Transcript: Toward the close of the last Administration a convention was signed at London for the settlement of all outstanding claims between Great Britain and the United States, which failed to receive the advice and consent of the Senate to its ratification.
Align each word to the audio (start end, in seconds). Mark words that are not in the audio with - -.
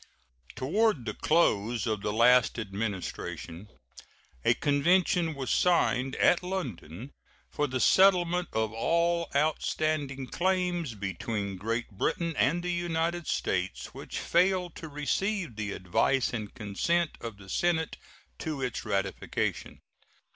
Toward 0.55 1.05
the 1.05 1.13
close 1.13 1.85
of 1.85 2.01
the 2.01 2.11
last 2.11 2.57
Administration 2.57 3.67
a 4.43 4.55
convention 4.55 5.35
was 5.35 5.51
signed 5.51 6.15
at 6.15 6.41
London 6.41 7.11
for 7.51 7.67
the 7.67 7.79
settlement 7.79 8.47
of 8.51 8.73
all 8.73 9.29
outstanding 9.35 10.25
claims 10.25 10.95
between 10.95 11.55
Great 11.55 11.91
Britain 11.91 12.35
and 12.35 12.63
the 12.63 12.73
United 12.73 13.27
States, 13.27 13.93
which 13.93 14.17
failed 14.17 14.73
to 14.77 14.87
receive 14.87 15.55
the 15.55 15.71
advice 15.71 16.33
and 16.33 16.55
consent 16.55 17.11
of 17.21 17.37
the 17.37 17.47
Senate 17.47 17.95
to 18.39 18.59
its 18.59 18.83
ratification. 18.83 19.81